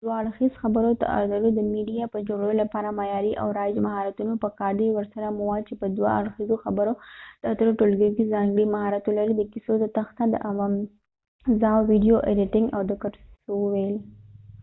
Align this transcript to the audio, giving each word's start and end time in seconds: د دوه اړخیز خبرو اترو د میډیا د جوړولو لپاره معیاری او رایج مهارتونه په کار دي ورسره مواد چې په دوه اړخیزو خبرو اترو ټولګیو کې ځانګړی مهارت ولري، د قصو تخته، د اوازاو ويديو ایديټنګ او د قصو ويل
د 0.01 0.03
دوه 0.05 0.15
اړخیز 0.21 0.53
خبرو 0.61 0.87
اترو 1.17 1.49
د 1.57 1.61
میډیا 1.73 2.03
د 2.11 2.17
جوړولو 2.29 2.55
لپاره 2.63 2.95
معیاری 2.99 3.33
او 3.41 3.47
رایج 3.57 3.77
مهارتونه 3.87 4.33
په 4.43 4.49
کار 4.59 4.73
دي 4.79 4.87
ورسره 4.91 5.37
مواد 5.39 5.61
چې 5.69 5.73
په 5.81 5.85
دوه 5.97 6.09
اړخیزو 6.19 6.55
خبرو 6.63 6.93
اترو 7.51 7.77
ټولګیو 7.79 8.15
کې 8.15 8.31
ځانګړی 8.33 8.65
مهارت 8.73 9.03
ولري، 9.05 9.33
د 9.37 9.41
قصو 9.53 9.73
تخته، 9.97 10.23
د 10.33 10.35
اوازاو 10.49 11.79
ويديو 11.89 12.17
ایديټنګ 12.29 12.67
او 12.75 12.81
د 12.89 12.91
قصو 13.01 13.53
ويل 13.73 13.97